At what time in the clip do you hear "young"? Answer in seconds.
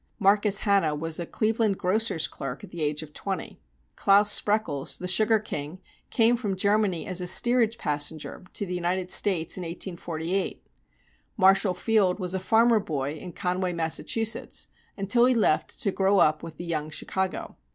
16.65-16.89